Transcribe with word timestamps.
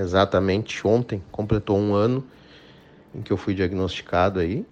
exatamente 0.00 0.86
ontem, 0.86 1.22
completou 1.30 1.78
um 1.78 1.94
ano 1.94 2.24
em 3.14 3.22
que 3.22 3.32
eu 3.32 3.36
fui 3.36 3.54
diagnosticado 3.54 4.40
aí. 4.40 4.64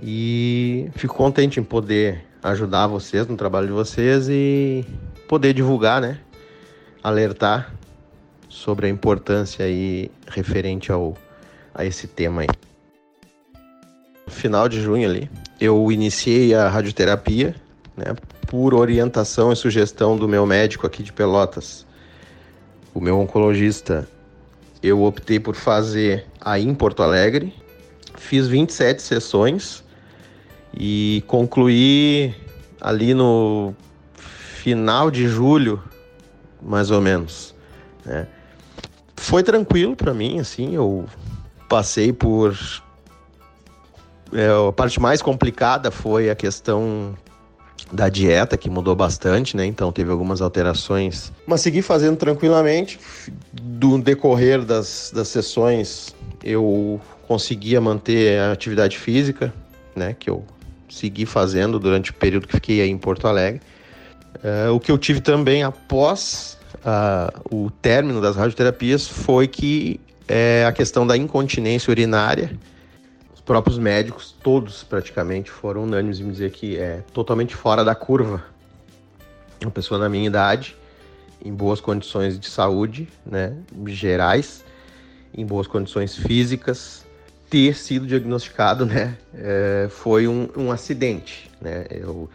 E 0.00 0.90
fico 0.94 1.14
contente 1.14 1.60
em 1.60 1.62
poder 1.62 2.24
ajudar 2.42 2.86
vocês 2.86 3.26
no 3.26 3.36
trabalho 3.36 3.68
de 3.68 3.72
vocês 3.72 4.28
e 4.28 4.84
poder 5.28 5.54
divulgar, 5.54 6.00
né? 6.00 6.18
Alertar 7.02 7.72
sobre 8.48 8.86
a 8.86 8.88
importância 8.88 9.64
aí 9.64 10.10
referente 10.28 10.90
ao, 10.90 11.16
a 11.74 11.84
esse 11.84 12.06
tema 12.06 12.42
aí. 12.42 12.48
No 14.26 14.32
final 14.32 14.68
de 14.68 14.80
junho 14.80 15.08
ali, 15.08 15.30
eu 15.60 15.90
iniciei 15.92 16.54
a 16.54 16.68
radioterapia, 16.68 17.54
né? 17.96 18.14
Por 18.48 18.74
orientação 18.74 19.52
e 19.52 19.56
sugestão 19.56 20.16
do 20.16 20.28
meu 20.28 20.44
médico 20.44 20.86
aqui 20.86 21.02
de 21.02 21.12
Pelotas, 21.12 21.86
o 22.92 23.00
meu 23.00 23.18
oncologista. 23.18 24.06
Eu 24.82 25.02
optei 25.02 25.38
por 25.38 25.54
fazer 25.54 26.26
aí 26.40 26.66
em 26.66 26.74
Porto 26.74 27.02
Alegre. 27.02 27.54
Fiz 28.16 28.48
27 28.48 29.00
sessões 29.00 29.84
e 30.74 31.22
concluí 31.26 32.34
ali 32.80 33.14
no 33.14 33.74
final 34.62 35.10
de 35.10 35.28
julho, 35.28 35.82
mais 36.60 36.90
ou 36.90 37.00
menos. 37.00 37.54
Né? 38.04 38.26
Foi 39.16 39.42
tranquilo 39.42 39.94
para 39.94 40.12
mim, 40.12 40.40
assim, 40.40 40.74
eu 40.74 41.06
passei 41.68 42.12
por. 42.12 42.56
É, 44.32 44.48
a 44.68 44.72
parte 44.72 45.00
mais 45.00 45.22
complicada 45.22 45.90
foi 45.90 46.30
a 46.30 46.34
questão 46.34 47.14
da 47.90 48.08
dieta, 48.08 48.56
que 48.56 48.68
mudou 48.68 48.94
bastante, 48.94 49.56
né? 49.56 49.64
Então 49.66 49.90
teve 49.90 50.10
algumas 50.10 50.40
alterações. 50.40 51.32
Mas 51.46 51.60
segui 51.60 51.82
fazendo 51.82 52.16
tranquilamente. 52.16 52.98
Do 53.52 53.98
decorrer 53.98 54.62
das, 54.62 55.12
das 55.14 55.28
sessões, 55.28 56.14
eu 56.44 57.00
conseguia 57.26 57.80
manter 57.80 58.38
a 58.38 58.52
atividade 58.52 58.98
física, 58.98 59.52
né? 59.96 60.14
Que 60.18 60.30
eu 60.30 60.44
segui 60.88 61.24
fazendo 61.24 61.78
durante 61.78 62.10
o 62.10 62.14
período 62.14 62.46
que 62.46 62.54
fiquei 62.54 62.80
aí 62.80 62.90
em 62.90 62.98
Porto 62.98 63.26
Alegre. 63.26 63.60
Uh, 64.36 64.72
o 64.74 64.80
que 64.80 64.90
eu 64.90 64.98
tive 64.98 65.20
também 65.20 65.62
após 65.62 66.58
uh, 66.76 67.54
o 67.54 67.70
término 67.70 68.20
das 68.20 68.36
radioterapias 68.36 69.06
foi 69.06 69.46
que 69.46 70.00
é, 70.28 70.64
a 70.66 70.72
questão 70.72 71.06
da 71.06 71.16
incontinência 71.16 71.90
urinária. 71.90 72.58
Os 73.52 73.54
próprios 73.54 73.78
médicos, 73.78 74.34
todos 74.42 74.82
praticamente, 74.82 75.50
foram 75.50 75.82
unânimes 75.82 76.20
em 76.20 76.30
dizer 76.30 76.50
que 76.52 76.78
é 76.78 77.02
totalmente 77.12 77.54
fora 77.54 77.84
da 77.84 77.94
curva. 77.94 78.42
Uma 79.60 79.70
pessoa 79.70 80.00
na 80.00 80.08
minha 80.08 80.26
idade, 80.26 80.74
em 81.44 81.52
boas 81.52 81.78
condições 81.78 82.40
de 82.40 82.48
saúde, 82.48 83.06
né, 83.26 83.54
gerais, 83.88 84.64
em 85.36 85.44
boas 85.44 85.66
condições 85.66 86.16
físicas, 86.16 87.04
ter 87.50 87.76
sido 87.76 88.06
diagnosticado, 88.06 88.86
né, 88.86 89.18
é, 89.34 89.86
foi 89.90 90.26
um, 90.26 90.48
um, 90.56 90.72
acidente, 90.72 91.50
né, 91.60 91.84
eu, 91.90 92.30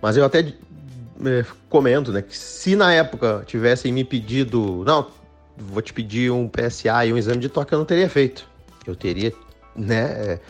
mas 0.00 0.16
eu 0.16 0.24
até 0.24 0.38
é, 0.38 1.44
comento, 1.68 2.12
né, 2.12 2.22
que 2.22 2.38
se 2.38 2.76
na 2.76 2.94
época 2.94 3.42
tivessem 3.44 3.92
me 3.92 4.04
pedido, 4.04 4.84
não, 4.86 5.10
vou 5.56 5.82
te 5.82 5.92
pedir 5.92 6.30
um 6.30 6.48
PSA 6.48 7.06
e 7.06 7.12
um 7.12 7.18
exame 7.18 7.40
de 7.40 7.48
toque, 7.48 7.72
eu 7.72 7.78
não 7.80 7.84
teria 7.84 8.08
feito, 8.08 8.48
eu 8.86 8.94
teria, 8.94 9.32
né, 9.76 10.40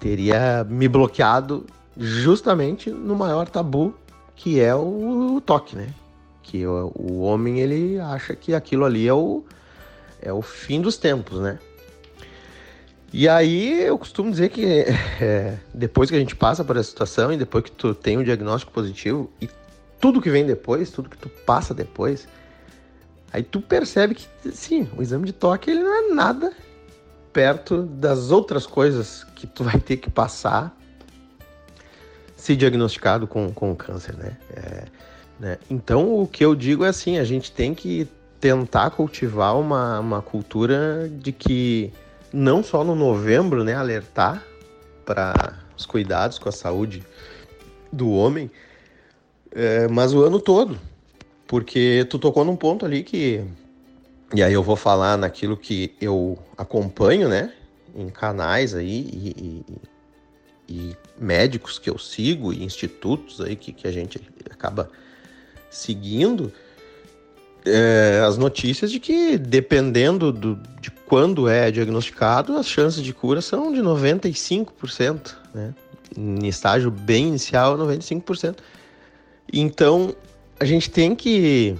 teria 0.00 0.64
me 0.68 0.88
bloqueado 0.88 1.66
justamente 1.96 2.90
no 2.90 3.14
maior 3.14 3.48
tabu 3.48 3.94
que 4.34 4.60
é 4.60 4.74
o, 4.74 5.36
o 5.36 5.40
toque, 5.40 5.76
né, 5.76 5.88
que 6.42 6.66
o, 6.66 6.92
o 6.94 7.20
homem 7.20 7.60
ele 7.60 7.98
acha 7.98 8.34
que 8.34 8.54
aquilo 8.54 8.84
ali 8.84 9.06
é 9.08 9.14
o 9.14 9.44
é 10.20 10.32
o 10.32 10.42
fim 10.42 10.80
dos 10.80 10.96
tempos, 10.96 11.38
né? 11.40 11.58
E 13.12 13.28
aí 13.28 13.82
eu 13.82 13.96
costumo 13.96 14.30
dizer 14.30 14.48
que 14.48 14.84
é, 15.20 15.56
depois 15.72 16.10
que 16.10 16.16
a 16.16 16.18
gente 16.18 16.34
passa 16.34 16.64
por 16.64 16.76
essa 16.76 16.90
situação 16.90 17.32
e 17.32 17.36
depois 17.36 17.64
que 17.64 17.70
tu 17.70 17.94
tem 17.94 18.18
um 18.18 18.24
diagnóstico 18.24 18.72
positivo 18.72 19.30
e 19.40 19.48
tudo 20.00 20.20
que 20.20 20.30
vem 20.30 20.44
depois, 20.44 20.90
tudo 20.90 21.08
que 21.08 21.16
tu 21.16 21.28
passa 21.28 21.72
depois, 21.72 22.28
aí 23.32 23.42
tu 23.42 23.60
percebe 23.60 24.14
que 24.14 24.26
sim, 24.52 24.88
o 24.96 25.02
exame 25.02 25.26
de 25.26 25.32
toque 25.32 25.70
ele 25.70 25.82
não 25.82 25.94
é 25.94 26.14
nada 26.14 26.52
perto 27.36 27.82
das 27.82 28.30
outras 28.30 28.66
coisas 28.66 29.22
que 29.34 29.46
tu 29.46 29.62
vai 29.62 29.78
ter 29.78 29.98
que 29.98 30.08
passar 30.08 30.74
se 32.34 32.56
diagnosticado 32.56 33.26
com, 33.26 33.52
com 33.52 33.76
câncer, 33.76 34.16
né? 34.16 34.38
É, 34.56 34.84
né? 35.38 35.58
Então 35.68 36.18
o 36.18 36.26
que 36.26 36.42
eu 36.42 36.54
digo 36.54 36.82
é 36.82 36.88
assim, 36.88 37.18
a 37.18 37.24
gente 37.24 37.52
tem 37.52 37.74
que 37.74 38.08
tentar 38.40 38.88
cultivar 38.88 39.54
uma, 39.54 40.00
uma 40.00 40.22
cultura 40.22 41.10
de 41.12 41.30
que 41.30 41.92
não 42.32 42.62
só 42.62 42.82
no 42.82 42.94
novembro, 42.94 43.62
né, 43.62 43.74
alertar 43.74 44.42
para 45.04 45.58
os 45.76 45.84
cuidados 45.84 46.38
com 46.38 46.48
a 46.48 46.52
saúde 46.52 47.04
do 47.92 48.12
homem, 48.12 48.50
é, 49.52 49.86
mas 49.88 50.14
o 50.14 50.22
ano 50.22 50.40
todo, 50.40 50.78
porque 51.46 52.06
tu 52.08 52.18
tocou 52.18 52.46
num 52.46 52.56
ponto 52.56 52.86
ali 52.86 53.02
que 53.02 53.44
e 54.34 54.42
aí 54.42 54.52
eu 54.52 54.62
vou 54.62 54.76
falar 54.76 55.16
naquilo 55.16 55.56
que 55.56 55.94
eu 56.00 56.38
acompanho, 56.56 57.28
né, 57.28 57.52
em 57.94 58.08
canais 58.08 58.74
aí 58.74 59.08
e, 59.12 59.64
e, 60.68 60.84
e 60.90 60.96
médicos 61.18 61.78
que 61.78 61.88
eu 61.88 61.98
sigo 61.98 62.52
e 62.52 62.64
institutos 62.64 63.40
aí 63.40 63.56
que, 63.56 63.72
que 63.72 63.86
a 63.86 63.92
gente 63.92 64.20
acaba 64.50 64.90
seguindo 65.70 66.52
é, 67.66 68.22
as 68.26 68.38
notícias 68.38 68.90
de 68.90 69.00
que, 69.00 69.36
dependendo 69.36 70.32
do, 70.32 70.56
de 70.80 70.90
quando 70.90 71.48
é 71.48 71.70
diagnosticado, 71.70 72.56
as 72.56 72.66
chances 72.66 73.02
de 73.02 73.12
cura 73.12 73.40
são 73.40 73.72
de 73.72 73.80
95%, 73.80 75.34
né? 75.52 75.74
Em 76.16 76.46
estágio 76.46 76.90
bem 76.90 77.28
inicial, 77.28 77.76
95%. 77.76 78.58
Então, 79.52 80.14
a 80.58 80.64
gente 80.64 80.88
tem 80.90 81.14
que 81.14 81.76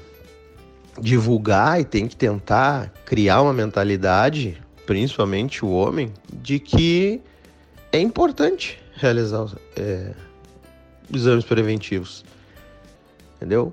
divulgar 1.00 1.80
e 1.80 1.84
tem 1.84 2.06
que 2.06 2.16
tentar 2.16 2.92
criar 3.04 3.42
uma 3.42 3.52
mentalidade, 3.52 4.60
principalmente 4.86 5.64
o 5.64 5.70
homem, 5.70 6.12
de 6.32 6.58
que 6.58 7.20
é 7.92 7.98
importante 7.98 8.78
realizar 8.94 9.46
é, 9.76 10.12
exames 11.12 11.44
preventivos. 11.44 12.24
Entendeu? 13.36 13.72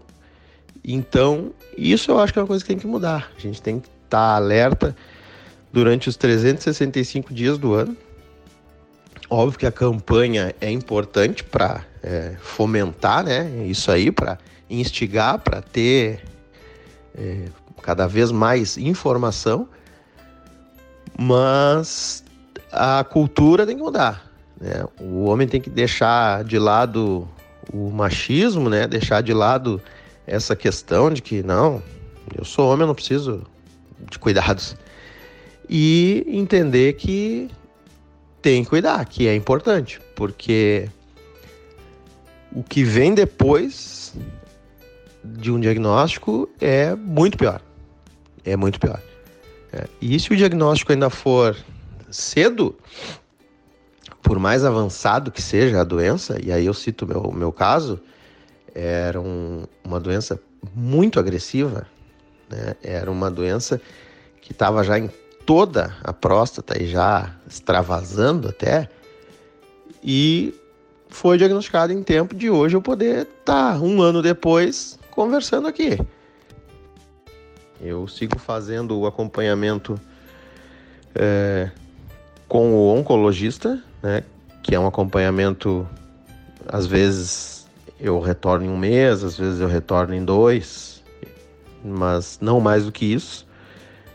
Então, 0.83 1.53
isso 1.77 2.11
eu 2.11 2.19
acho 2.19 2.33
que 2.33 2.39
é 2.39 2.41
uma 2.41 2.47
coisa 2.47 2.63
que 2.63 2.67
tem 2.67 2.77
que 2.77 2.87
mudar. 2.87 3.31
A 3.37 3.39
gente 3.39 3.61
tem 3.61 3.79
que 3.79 3.87
estar 3.87 4.17
tá 4.17 4.35
alerta 4.35 4.95
durante 5.71 6.09
os 6.09 6.17
365 6.17 7.33
dias 7.33 7.57
do 7.57 7.73
ano. 7.73 7.95
Óbvio 9.29 9.59
que 9.59 9.65
a 9.65 9.71
campanha 9.71 10.53
é 10.59 10.69
importante 10.69 11.43
para 11.43 11.83
é, 12.03 12.35
fomentar 12.39 13.23
né, 13.23 13.65
isso 13.65 13.89
aí, 13.89 14.11
para 14.11 14.37
instigar, 14.69 15.39
para 15.39 15.61
ter 15.61 16.21
é, 17.15 17.45
cada 17.81 18.07
vez 18.07 18.31
mais 18.31 18.77
informação, 18.77 19.67
mas 21.17 22.23
a 22.71 23.03
cultura 23.03 23.65
tem 23.65 23.77
que 23.77 23.83
mudar. 23.83 24.31
Né? 24.59 24.85
O 24.99 25.25
homem 25.25 25.47
tem 25.47 25.61
que 25.61 25.69
deixar 25.69 26.43
de 26.43 26.57
lado 26.57 27.27
o 27.71 27.89
machismo, 27.91 28.69
né? 28.69 28.87
deixar 28.87 29.21
de 29.21 29.33
lado 29.33 29.81
essa 30.25 30.55
questão 30.55 31.11
de 31.11 31.21
que 31.21 31.43
não, 31.43 31.83
eu 32.35 32.45
sou 32.45 32.69
homem, 32.69 32.81
eu 32.81 32.87
não 32.87 32.95
preciso 32.95 33.43
de 34.09 34.17
cuidados. 34.17 34.75
E 35.69 36.25
entender 36.27 36.93
que 36.93 37.49
tem 38.41 38.63
que 38.63 38.69
cuidar, 38.69 39.05
que 39.05 39.27
é 39.27 39.35
importante, 39.35 40.01
porque 40.15 40.89
o 42.51 42.61
que 42.61 42.83
vem 42.83 43.13
depois 43.13 44.13
de 45.23 45.51
um 45.51 45.59
diagnóstico 45.59 46.49
é 46.59 46.95
muito 46.95 47.37
pior. 47.37 47.61
É 48.43 48.55
muito 48.55 48.79
pior. 48.79 49.01
É. 49.71 49.87
E 50.01 50.19
se 50.19 50.31
o 50.31 50.35
diagnóstico 50.35 50.91
ainda 50.91 51.09
for 51.09 51.55
cedo, 52.11 52.75
por 54.21 54.37
mais 54.37 54.63
avançado 54.63 55.31
que 55.31 55.41
seja 55.41 55.81
a 55.81 55.83
doença, 55.83 56.37
e 56.43 56.51
aí 56.51 56.65
eu 56.65 56.73
cito 56.73 57.05
o 57.05 57.07
meu, 57.07 57.31
meu 57.31 57.51
caso, 57.51 57.99
era 58.73 59.19
um, 59.19 59.63
uma 59.83 59.99
doença 59.99 60.39
muito 60.75 61.19
agressiva, 61.19 61.87
né? 62.49 62.75
era 62.83 63.11
uma 63.11 63.31
doença 63.31 63.81
que 64.41 64.51
estava 64.51 64.83
já 64.83 64.99
em 64.99 65.09
toda 65.45 65.95
a 66.03 66.13
próstata 66.13 66.81
e 66.81 66.87
já 66.87 67.35
extravasando 67.47 68.49
até, 68.49 68.89
e 70.03 70.53
foi 71.09 71.37
diagnosticado 71.37 71.93
em 71.93 72.01
tempo 72.01 72.35
de 72.35 72.49
hoje 72.49 72.75
eu 72.75 72.81
poder 72.81 73.27
estar 73.39 73.73
tá, 73.73 73.79
um 73.79 74.01
ano 74.01 74.21
depois 74.21 74.99
conversando 75.13 75.67
aqui. 75.67 75.97
Eu 77.79 78.07
sigo 78.07 78.39
fazendo 78.39 78.97
o 78.99 79.05
acompanhamento 79.05 79.99
é, 81.13 81.69
com 82.47 82.73
o 82.73 82.95
oncologista, 82.95 83.81
né, 84.01 84.23
que 84.63 84.73
é 84.73 84.79
um 84.79 84.87
acompanhamento 84.87 85.87
às 86.67 86.85
vezes 86.85 87.67
eu 87.99 88.19
retorno 88.19 88.65
em 88.65 88.69
um 88.69 88.77
mês, 88.77 89.23
às 89.23 89.37
vezes 89.37 89.59
eu 89.59 89.67
retorno 89.67 90.15
em 90.15 90.23
dois, 90.23 91.03
mas 91.83 92.39
não 92.41 92.59
mais 92.59 92.85
do 92.85 92.91
que 92.91 93.05
isso. 93.05 93.45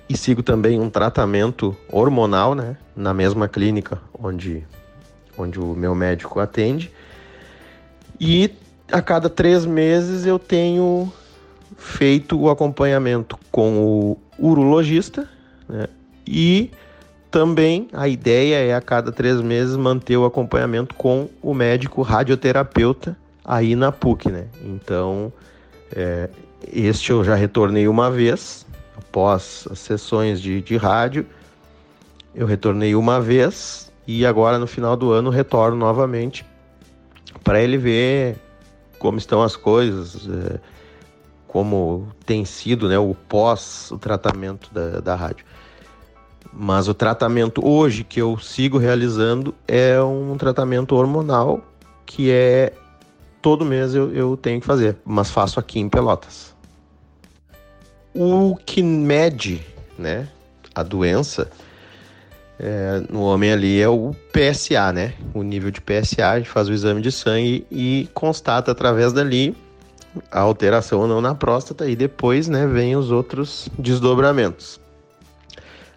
e 0.09 0.17
sigo 0.17 0.43
também 0.43 0.81
um 0.81 0.89
tratamento 0.89 1.77
hormonal, 1.93 2.55
né, 2.55 2.77
na 2.97 3.13
mesma 3.13 3.47
clínica 3.47 4.01
onde, 4.19 4.67
onde 5.37 5.61
o 5.61 5.75
meu 5.75 5.95
médico 5.95 6.41
atende. 6.41 6.91
E 8.19 8.51
a 8.91 9.03
cada 9.03 9.29
três 9.29 9.67
meses 9.67 10.27
eu 10.27 10.39
tenho 10.39 11.13
feito 11.77 12.39
o 12.39 12.51
acompanhamento 12.51 13.39
com 13.51 13.79
o 13.79 14.19
urologista, 14.39 15.29
né, 15.69 15.87
e 16.27 16.71
também 17.31 17.89
a 17.93 18.09
ideia 18.09 18.57
é 18.57 18.75
a 18.75 18.81
cada 18.81 19.13
três 19.13 19.41
meses 19.41 19.77
manter 19.77 20.17
o 20.17 20.25
acompanhamento 20.25 20.95
com 20.95 21.29
o 21.43 21.53
médico 21.53 22.03
radioterapeuta 22.03 23.17
aí 23.45 23.77
na 23.77 23.93
PUC, 23.93 24.31
né? 24.31 24.47
Então, 24.63 25.33
é, 25.95 26.29
este 26.73 27.11
eu 27.11 27.23
já 27.23 27.35
retornei 27.35 27.87
uma 27.87 28.11
vez, 28.11 28.67
após 28.97 29.67
as 29.71 29.79
sessões 29.79 30.41
de, 30.41 30.61
de 30.63 30.77
rádio, 30.77 31.27
eu 32.35 32.47
retornei 32.47 32.95
uma 32.95 33.21
vez 33.21 33.93
e 34.07 34.25
agora 34.25 34.59
no 34.59 34.67
final 34.67 34.97
do 34.97 35.13
ano 35.13 35.31
retorno 35.31 35.77
novamente 35.77 36.47
para 37.43 37.61
ele 37.61 37.77
ver 37.77 38.37
como 38.99 39.19
estão 39.19 39.43
as 39.43 39.57
coisas, 39.57 40.29
é, 40.29 40.61
como 41.47 42.09
tem 42.27 42.45
sido 42.45 42.89
né, 42.89 42.99
o 42.99 43.15
pós 43.15 43.91
o 43.91 43.99
tratamento 43.99 44.73
da, 44.73 45.01
da 45.01 45.15
rádio. 45.15 45.45
Mas 46.53 46.89
o 46.89 46.95
tratamento 46.95 47.67
hoje 47.67 48.05
que 48.05 48.21
eu 48.21 48.39
sigo 48.39 48.79
realizando 48.79 49.55
é 49.67 50.01
um 50.03 50.37
tratamento 50.37 50.95
hormonal 50.95 51.63
que 52.07 52.31
é 52.31 52.73
todo 53.43 53.65
mês 53.65 53.95
eu, 53.95 54.13
eu 54.15 54.37
tenho 54.37 54.61
que 54.61 54.67
fazer, 54.67 54.97
mas 55.05 55.31
faço 55.31 55.61
aqui 55.61 55.79
em 55.79 55.89
Pelotas. 55.89 56.55
O 58.15 58.57
que 58.57 58.83
mede 58.83 59.65
né, 59.99 60.29
a 60.75 60.83
doença 60.83 61.51
é, 62.59 63.03
no 63.11 63.23
homem 63.23 63.53
ali 63.53 63.81
é 63.81 63.89
o 63.89 64.15
PSA, 64.33 64.93
né? 64.93 65.15
O 65.33 65.43
nível 65.43 65.71
de 65.71 65.81
PSA, 65.81 66.31
a 66.31 66.39
gente 66.39 66.51
faz 66.51 66.69
o 66.69 66.73
exame 66.73 67.01
de 67.01 67.13
sangue 67.13 67.67
e 67.71 68.09
constata 68.15 68.73
através 68.73 69.13
dali 69.13 69.57
a 70.31 70.41
alteração 70.41 71.01
ou 71.01 71.07
não 71.07 71.21
na 71.21 71.35
próstata 71.35 71.89
e 71.89 71.95
depois 71.95 72.49
né, 72.49 72.67
vem 72.67 72.97
os 72.97 73.11
outros 73.11 73.69
desdobramentos 73.79 74.81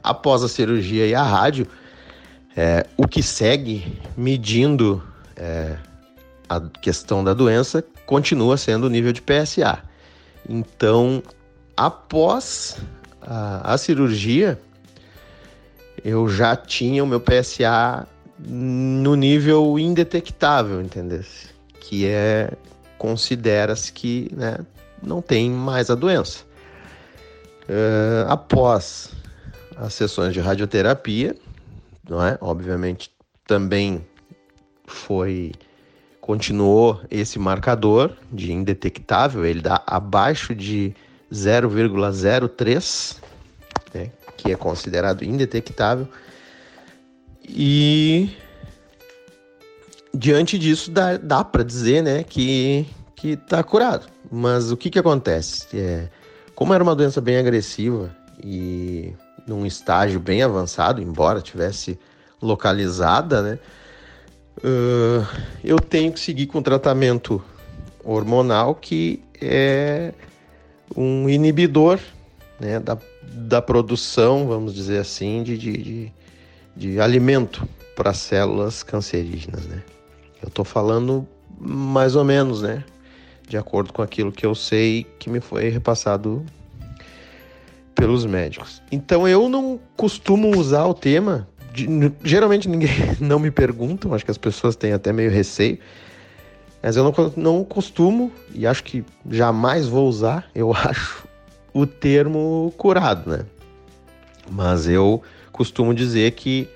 após 0.04 0.44
a 0.44 0.50
cirurgia 0.50 1.06
e 1.06 1.14
a 1.14 1.24
rádio, 1.24 1.68
é, 2.56 2.86
o 2.98 3.08
que 3.08 3.24
segue 3.24 4.00
medindo 4.18 5.02
é, 5.36 5.78
a 6.50 6.60
questão 6.60 7.24
da 7.24 7.34
doença 7.34 7.84
continua 8.06 8.58
sendo 8.58 8.86
o 8.86 8.90
nível 8.90 9.14
de 9.14 9.22
PSA. 9.22 9.80
Então, 10.48 11.24
após 11.78 12.78
a, 13.22 13.74
a 13.74 13.78
cirurgia, 13.78 14.60
eu 16.04 16.28
já 16.28 16.56
tinha 16.56 17.04
o 17.04 17.08
meu 17.08 17.20
PSA 17.20 18.08
no 18.40 19.16
nível 19.16 19.78
indetectável, 19.78 20.82
entendeu? 20.82 21.22
Que 21.80 22.08
é 22.08 22.52
considera-se 22.98 23.92
que 23.92 24.30
né, 24.34 24.58
não 25.02 25.22
tem 25.22 25.50
mais 25.50 25.90
a 25.90 25.96
doença. 25.96 26.44
Uh, 27.64 28.28
após 28.28 29.12
as 29.76 29.94
sessões 29.94 30.34
de 30.34 30.40
radioterapia, 30.40 31.36
não 32.08 32.24
é? 32.24 32.38
Obviamente 32.42 33.12
também 33.48 34.06
foi 34.86 35.52
continuou 36.20 37.02
esse 37.10 37.40
marcador 37.40 38.16
de 38.32 38.52
indetectável, 38.54 39.44
ele 39.44 39.62
dá 39.62 39.82
abaixo 39.88 40.54
de 40.54 40.94
0,03, 41.34 43.16
né, 43.16 43.31
que 44.42 44.52
é 44.52 44.56
considerado 44.56 45.24
indetectável. 45.24 46.08
E 47.48 48.36
diante 50.14 50.58
disso 50.58 50.92
dá, 50.92 51.18
dá 51.18 51.44
para 51.44 51.64
dizer, 51.64 52.02
né, 52.02 52.24
que 52.24 52.86
que 53.22 53.34
está 53.34 53.64
curado. 53.64 54.08
Mas 54.32 54.72
o 54.72 54.78
que 54.78 54.90
que 54.90 54.98
acontece? 54.98 55.68
É, 55.78 56.10
como 56.56 56.74
era 56.74 56.84
uma 56.84 56.96
doença 56.96 57.22
bem 57.22 57.38
agressiva 57.38 58.16
e 58.44 59.14
num 59.46 59.64
estágio 59.64 60.20
bem 60.20 60.42
avançado, 60.42 61.00
embora 61.00 61.40
tivesse 61.40 62.00
localizada, 62.42 63.44
né? 63.44 63.60
Uh, 64.58 65.26
eu 65.64 65.80
tenho 65.80 66.12
que 66.12 66.20
seguir 66.20 66.48
com 66.48 66.62
tratamento 66.62 67.44
hormonal 68.04 68.76
que 68.76 69.22
é 69.40 70.14
um 70.96 71.30
inibidor 71.30 72.00
né, 72.60 72.80
da, 72.80 72.98
da 73.22 73.62
produção, 73.62 74.48
vamos 74.48 74.74
dizer 74.74 75.00
assim, 75.00 75.44
de, 75.44 75.58
de, 75.58 75.78
de, 75.78 76.14
de 76.76 77.00
alimento 77.00 77.68
para 77.96 78.14
células 78.14 78.84
cancerígenas. 78.84 79.66
Né? 79.66 79.84
Eu 80.42 80.48
estou 80.48 80.66
falando 80.66 81.28
mais 81.60 82.16
ou 82.16 82.24
menos, 82.24 82.62
né? 82.62 82.84
De 83.48 83.58
acordo 83.58 83.94
com 83.94 84.02
aquilo 84.02 84.32
que 84.32 84.46
eu 84.46 84.56
sei 84.56 85.06
que 85.20 85.30
me 85.30 85.40
foi 85.40 85.70
repassado 85.70 86.44
pelos 87.94 88.26
médicos. 88.26 88.82
Então 88.92 89.28
eu 89.28 89.48
não 89.48 89.80
costumo 89.96 90.58
usar 90.58 90.86
o 90.86 90.94
tema. 90.94 91.48
De, 91.74 91.88
geralmente 92.24 92.68
ninguém 92.68 92.90
não 93.20 93.40
me 93.40 93.52
pergunta, 93.52 94.14
acho 94.14 94.26
que 94.26 94.32
as 94.32 94.38
pessoas 94.38 94.76
têm 94.76 94.94
até 94.94 95.14
meio 95.14 95.30
receio. 95.30 95.78
Mas 96.82 96.98
eu 96.98 97.04
não, 97.04 97.14
não 97.38 97.64
costumo, 97.64 98.32
e 98.56 98.66
acho 98.66 98.84
que 98.84 99.06
jamais 99.30 99.86
vou 99.86 100.10
usar, 100.10 100.50
eu 100.56 100.74
acho, 100.76 101.28
o 101.74 101.86
termo 101.86 102.74
curado, 102.78 103.30
né? 103.30 103.46
Mas 104.50 104.88
eu 104.88 105.22
costumo 105.52 105.94
dizer 105.94 106.32
que 106.32 106.70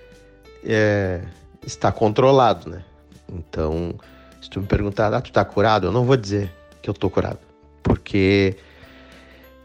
é, 0.63 1.21
está 1.65 1.91
controlado, 1.91 2.69
né? 2.69 2.83
Então, 3.31 3.95
se 4.41 4.49
tu 4.49 4.61
me 4.61 4.67
perguntar, 4.67 5.13
ah, 5.13 5.21
tu 5.21 5.31
tá 5.31 5.43
curado? 5.43 5.87
Eu 5.87 5.91
não 5.91 6.05
vou 6.05 6.15
dizer 6.15 6.51
que 6.81 6.89
eu 6.89 6.93
tô 6.93 7.09
curado. 7.09 7.39
Porque 7.81 8.55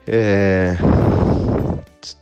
é, 0.06 0.76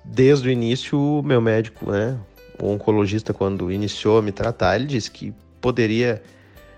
desde 0.04 0.48
o 0.48 0.50
início, 0.50 1.22
meu 1.24 1.40
médico, 1.40 1.90
né, 1.90 2.18
o 2.60 2.68
oncologista, 2.70 3.32
quando 3.32 3.70
iniciou 3.70 4.18
a 4.18 4.22
me 4.22 4.32
tratar, 4.32 4.76
ele 4.76 4.86
disse 4.86 5.10
que 5.10 5.32
poderia 5.60 6.22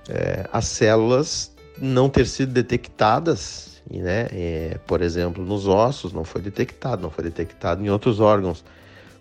é, 0.09 0.47
as 0.53 0.67
células 0.67 1.55
não 1.81 2.09
ter 2.09 2.27
sido 2.27 2.53
detectadas, 2.53 3.82
né, 3.91 4.29
é, 4.32 4.79
por 4.87 5.00
exemplo, 5.00 5.44
nos 5.44 5.67
ossos 5.67 6.13
não 6.13 6.25
foi 6.25 6.41
detectado, 6.41 7.03
não 7.03 7.10
foi 7.10 7.25
detectado 7.25 7.84
em 7.84 7.89
outros 7.89 8.20
órgãos, 8.20 8.65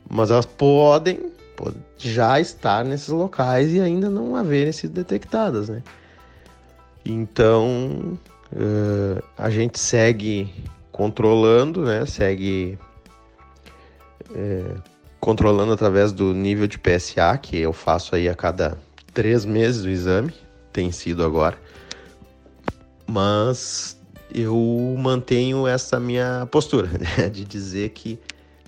mas 0.10 0.30
elas 0.32 0.46
podem, 0.46 1.32
já 1.98 2.40
estar 2.40 2.86
nesses 2.86 3.10
locais 3.10 3.74
e 3.74 3.80
ainda 3.80 4.10
não 4.10 4.36
haverem 4.36 4.72
sido 4.72 4.94
detectadas, 4.94 5.70
né. 5.70 5.82
Então, 7.06 8.18
uh, 8.54 9.24
a 9.38 9.50
gente 9.50 9.80
segue 9.80 10.54
controlando, 10.92 11.84
né, 11.84 12.06
segue 12.06 12.78
é, 14.36 14.76
controlando 15.20 15.74
através 15.74 16.12
do 16.12 16.34
nível 16.34 16.68
de 16.68 16.78
PSA, 16.78 17.38
que 17.38 17.58
eu 17.58 17.74
faço 17.74 18.16
aí 18.16 18.30
a 18.30 18.36
cada 18.36 18.78
três 19.14 19.46
meses 19.46 19.84
o 19.84 19.90
exame, 19.90 20.34
tem 20.72 20.92
sido 20.92 21.24
agora. 21.24 21.58
Mas 23.10 24.00
eu 24.32 24.96
mantenho 25.00 25.66
essa 25.66 26.00
minha 26.00 26.48
postura, 26.52 26.88
né, 27.18 27.28
de 27.28 27.44
dizer 27.44 27.90
que 27.90 28.20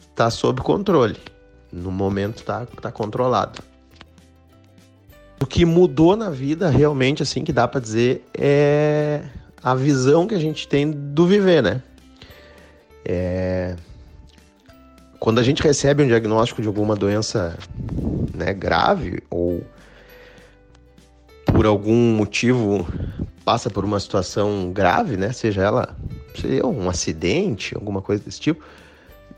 está 0.10 0.32
sob 0.32 0.62
controle. 0.62 1.16
No 1.72 1.92
momento 1.92 2.38
está 2.38 2.66
tá 2.66 2.92
controlado. 2.92 3.62
O 5.40 5.46
que 5.46 5.64
mudou 5.64 6.16
na 6.16 6.32
vida, 6.32 6.70
realmente, 6.70 7.22
assim, 7.22 7.44
que 7.44 7.54
dá 7.54 7.68
para 7.68 7.80
dizer, 7.80 8.26
é 8.36 9.22
a 9.64 9.76
visão 9.76 10.26
que 10.26 10.34
a 10.34 10.40
gente 10.40 10.68
tem 10.68 10.90
do 10.90 11.28
viver, 11.28 11.62
né? 11.62 11.82
É, 13.06 13.76
quando 15.20 15.40
a 15.40 15.44
gente 15.44 15.62
recebe 15.62 16.04
um 16.04 16.08
diagnóstico 16.08 16.64
de 16.64 16.68
alguma 16.68 16.96
doença 16.96 17.58
né, 18.34 18.54
grave 18.54 19.22
ou 19.30 19.64
por 21.46 21.66
algum 21.66 22.16
motivo 22.16 22.88
passa 23.44 23.70
por 23.70 23.84
uma 23.84 24.00
situação 24.00 24.72
grave, 24.72 25.18
né, 25.18 25.32
seja 25.32 25.62
ela 25.62 25.96
seja 26.40 26.66
um 26.66 26.90
acidente, 26.90 27.76
alguma 27.76 28.02
coisa 28.02 28.24
desse 28.24 28.40
tipo, 28.40 28.64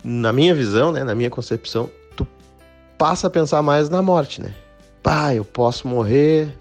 na 0.03 0.31
minha 0.31 0.53
visão, 0.53 0.91
né, 0.91 1.03
na 1.03 1.15
minha 1.15 1.29
concepção, 1.29 1.89
tu 2.15 2.27
passa 2.97 3.27
a 3.27 3.29
pensar 3.29 3.61
mais 3.61 3.89
na 3.89 4.01
morte, 4.01 4.41
né? 4.41 4.53
Pá, 5.01 5.33
eu 5.33 5.43
posso 5.43 5.87
morrer 5.87 6.55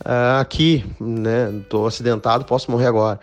uh, 0.00 0.40
aqui, 0.40 0.84
né? 0.98 1.62
Tô 1.68 1.86
acidentado, 1.86 2.44
posso 2.44 2.70
morrer 2.70 2.86
agora 2.86 3.20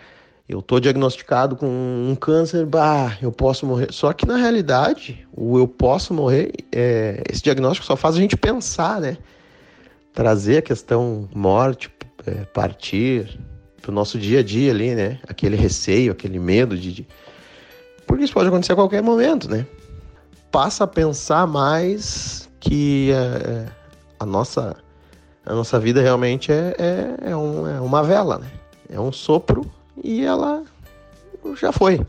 eu 0.48 0.62
tô 0.62 0.80
diagnosticado 0.80 1.54
com 1.56 1.66
um 1.66 2.16
câncer, 2.18 2.64
bah, 2.64 3.18
eu 3.20 3.30
posso 3.30 3.66
morrer. 3.66 3.92
Só 3.92 4.14
que 4.14 4.26
na 4.26 4.36
realidade, 4.36 5.26
o 5.36 5.58
eu 5.58 5.68
posso 5.68 6.14
morrer, 6.14 6.52
é, 6.72 7.22
esse 7.30 7.42
diagnóstico 7.42 7.86
só 7.86 7.94
faz 7.94 8.16
a 8.16 8.18
gente 8.18 8.34
pensar, 8.34 8.98
né? 8.98 9.18
Trazer 10.14 10.58
a 10.58 10.62
questão 10.62 11.28
morte, 11.34 11.90
é, 12.26 12.44
partir, 12.46 13.38
pro 13.80 13.92
nosso 13.92 14.18
dia 14.18 14.40
a 14.40 14.42
dia 14.42 14.70
ali, 14.70 14.94
né? 14.94 15.18
Aquele 15.26 15.56
receio, 15.56 16.12
aquele 16.12 16.38
medo 16.38 16.76
de, 16.76 16.92
de. 16.92 17.08
Porque 18.06 18.24
isso 18.24 18.32
pode 18.32 18.48
acontecer 18.48 18.72
a 18.72 18.76
qualquer 18.76 19.02
momento, 19.02 19.48
né? 19.50 19.66
passa 20.50 20.84
a 20.84 20.86
pensar 20.86 21.46
mais 21.46 22.48
que 22.60 23.10
é, 23.12 23.66
a 24.18 24.26
nossa 24.26 24.76
a 25.44 25.54
nossa 25.54 25.78
vida 25.78 26.02
realmente 26.02 26.52
é, 26.52 26.74
é, 26.78 27.30
é, 27.30 27.36
um, 27.36 27.66
é 27.66 27.80
uma 27.80 28.02
vela, 28.02 28.38
né? 28.38 28.50
É 28.90 29.00
um 29.00 29.10
sopro 29.10 29.64
e 30.04 30.22
ela 30.22 30.62
já 31.58 31.72
foi. 31.72 32.04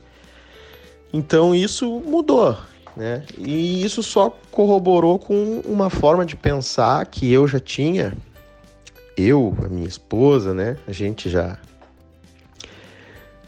Então 1.13 1.55
isso 1.55 2.01
mudou, 2.05 2.57
né? 2.97 3.23
E 3.37 3.81
isso 3.81 4.03
só 4.03 4.35
corroborou 4.51 5.17
com 5.17 5.61
uma 5.65 5.89
forma 5.89 6.25
de 6.25 6.35
pensar 6.35 7.05
que 7.05 7.31
eu 7.31 7.47
já 7.47 7.61
tinha, 7.61 8.13
eu, 9.19 9.55
a 9.63 9.69
minha 9.69 9.87
esposa, 9.87 10.53
né? 10.53 10.77
A 10.87 10.91
gente 10.91 11.29
já 11.29 11.57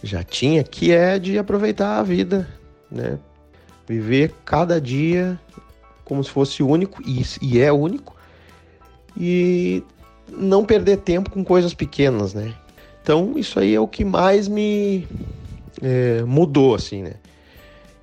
já 0.04 0.24
tinha, 0.24 0.64
que 0.64 0.92
é 0.92 1.20
de 1.20 1.38
aproveitar 1.38 2.00
a 2.00 2.04
vida, 2.04 2.48
né? 2.90 3.20
Viver 3.88 4.34
cada 4.44 4.82
dia 4.82 5.40
como 6.04 6.24
se 6.24 6.30
fosse 6.30 6.62
único, 6.62 7.02
e, 7.08 7.24
e 7.42 7.60
é 7.60 7.72
único, 7.72 8.16
e 9.16 9.82
não 10.28 10.66
perder 10.66 10.98
tempo 10.98 11.30
com 11.30 11.44
coisas 11.44 11.74
pequenas, 11.74 12.34
né? 12.34 12.54
Então 13.02 13.38
isso 13.38 13.60
aí 13.60 13.74
é 13.74 13.80
o 13.80 13.88
que 13.88 14.04
mais 14.04 14.48
me 14.48 15.08
é, 15.82 16.22
mudou, 16.24 16.76
assim, 16.76 17.02
né? 17.02 17.14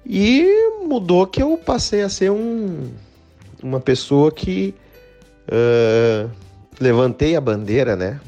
E 0.06 0.46
mudou 0.86 1.26
que 1.26 1.42
eu 1.42 1.58
passei 1.58 2.02
a 2.02 2.08
ser 2.08 2.30
um, 2.30 2.88
uma 3.62 3.78
pessoa 3.78 4.32
que 4.32 4.74
uh, 5.48 6.30
levantei 6.80 7.36
a 7.36 7.40
bandeira, 7.40 7.96
né? 7.96 8.20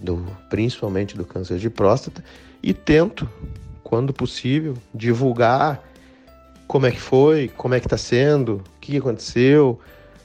Do, 0.00 0.26
principalmente 0.50 1.16
do 1.16 1.24
câncer 1.24 1.58
de 1.58 1.70
próstata 1.70 2.24
e 2.62 2.74
tento, 2.74 3.28
quando 3.84 4.12
possível, 4.12 4.76
divulgar 4.92 5.82
como 6.66 6.86
é 6.86 6.90
que 6.90 7.00
foi, 7.00 7.48
como 7.56 7.74
é 7.74 7.80
que 7.80 7.86
está 7.86 7.96
sendo, 7.96 8.56
o 8.56 8.80
que 8.80 8.96
aconteceu, 8.96 9.78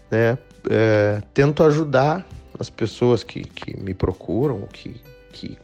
né? 0.10 0.38
É, 0.70 1.22
tento 1.34 1.64
ajudar 1.64 2.26
as 2.60 2.70
pessoas 2.70 3.24
que, 3.24 3.42
que 3.42 3.80
me 3.80 3.94
procuram, 3.94 4.62
que, 4.74 5.00
que, 5.32 5.58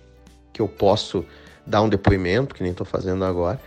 que 0.51 0.62
eu 0.62 0.67
posso 0.67 1.25
dar 1.65 1.81
um 1.81 1.89
depoimento, 1.89 2.53
que 2.53 2.62
nem 2.62 2.72
estou 2.72 2.86
fazendo 2.86 3.25
agora, 3.25 3.60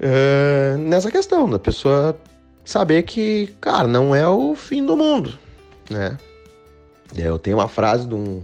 é, 0.00 0.76
nessa 0.78 1.10
questão 1.10 1.48
da 1.48 1.58
pessoa 1.58 2.18
saber 2.64 3.02
que, 3.02 3.54
cara, 3.60 3.86
não 3.86 4.14
é 4.14 4.26
o 4.26 4.54
fim 4.54 4.84
do 4.84 4.96
mundo, 4.96 5.38
né? 5.90 6.16
Eu 7.16 7.38
tenho 7.38 7.58
uma 7.58 7.68
frase 7.68 8.06
de 8.06 8.14
um, 8.14 8.42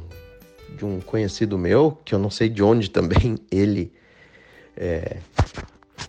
de 0.76 0.84
um 0.84 1.00
conhecido 1.00 1.56
meu, 1.56 1.96
que 2.04 2.14
eu 2.14 2.18
não 2.18 2.30
sei 2.30 2.48
de 2.48 2.62
onde 2.62 2.90
também 2.90 3.36
ele 3.50 3.92
é, 4.76 5.16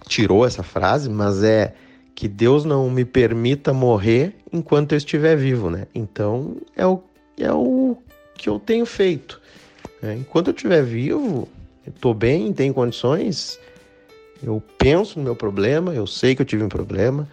tirou 0.08 0.46
essa 0.46 0.64
frase, 0.64 1.10
mas 1.10 1.44
é 1.44 1.74
que 2.14 2.28
Deus 2.28 2.66
não 2.66 2.90
me 2.90 3.06
permita 3.06 3.72
morrer 3.72 4.36
enquanto 4.52 4.92
eu 4.92 4.98
estiver 4.98 5.38
vivo, 5.38 5.70
né? 5.70 5.88
Então 5.96 6.58
é 6.76 6.86
o, 6.86 7.02
é 7.38 7.52
o 7.54 7.96
que 8.36 8.50
eu 8.50 8.60
tenho 8.60 8.86
feito. 8.86 9.40
Né? 10.02 10.18
Enquanto 10.18 10.48
eu 10.48 10.54
estiver 10.54 10.84
vivo, 10.84 11.48
estou 11.88 12.14
bem, 12.14 12.52
tenho 12.52 12.74
condições, 12.74 13.58
eu 14.44 14.62
penso 14.78 15.18
no 15.18 15.24
meu 15.24 15.36
problema, 15.36 15.94
eu 15.94 16.06
sei 16.06 16.36
que 16.36 16.42
eu 16.42 16.46
tive 16.46 16.64
um 16.64 16.70
problema. 16.70 17.28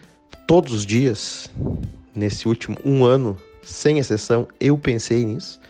Todos 0.47 0.73
os 0.73 0.87
dias, 0.87 1.50
nesse 2.14 2.47
último 2.47 2.76
um 2.85 3.04
ano, 3.04 3.37
sem 3.66 3.99
exceção, 3.99 4.46
eu 4.61 4.78
pensei 4.78 5.25
nisso. 5.25 5.61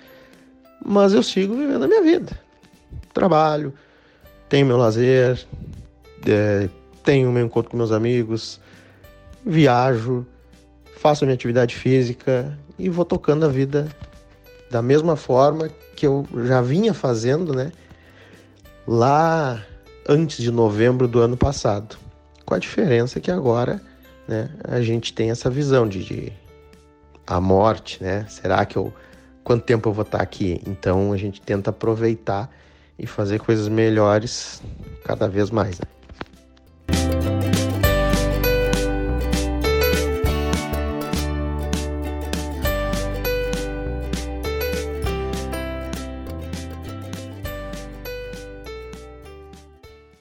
Mas 0.85 1.15
eu 1.15 1.23
sigo 1.23 1.57
vivendo 1.57 1.85
a 1.85 1.89
minha 1.89 2.03
vida. 2.03 2.39
Trabalho, 3.13 3.73
tenho 4.49 4.67
meu 4.67 4.77
lazer, 4.77 5.45
é, 6.27 6.69
tenho 7.03 7.33
meu 7.33 7.47
encontro 7.47 7.71
com 7.71 7.77
meus 7.77 7.91
amigos, 7.91 8.61
viajo, 9.45 10.27
faço 10.99 11.25
minha 11.25 11.35
atividade 11.35 11.75
física 11.75 12.57
e 12.79 12.89
vou 12.89 13.05
tocando 13.05 13.47
a 13.47 13.49
vida 13.49 13.89
da 14.71 14.83
mesma 14.83 15.17
forma 15.17 15.71
que 15.95 16.07
eu 16.07 16.27
já 16.45 16.61
vinha 16.61 16.93
fazendo, 16.93 17.55
né? 17.55 17.73
Lá 18.87 19.65
antes 20.09 20.37
de 20.37 20.51
novembro 20.51 21.09
do 21.09 21.21
ano 21.21 21.37
passado. 21.37 21.97
Com 22.45 22.55
a 22.55 22.59
diferença 22.59 23.19
que 23.19 23.31
agora, 23.31 23.81
né, 24.29 24.51
a 24.63 24.81
gente 24.81 25.13
tem 25.13 25.31
essa 25.31 25.51
visão 25.51 25.89
de, 25.89 26.05
de 26.05 26.33
a 27.27 27.41
morte, 27.41 28.03
né? 28.03 28.25
Será 28.29 28.65
que 28.65 28.77
eu 28.77 28.93
quanto 29.43 29.65
tempo 29.65 29.89
eu 29.89 29.93
vou 29.93 30.05
estar 30.05 30.21
aqui? 30.21 30.63
Então 30.67 31.13
a 31.13 31.17
gente 31.17 31.41
tenta 31.41 31.71
aproveitar 31.71 32.51
e 32.99 33.07
fazer 33.07 33.41
coisas 33.41 33.69
melhores 33.69 34.63
cada 35.05 35.29
vez 35.29 35.51
mais. 35.51 35.79
Né? 35.79 35.87